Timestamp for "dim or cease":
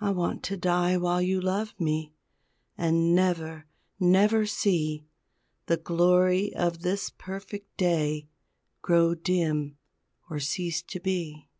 9.14-10.80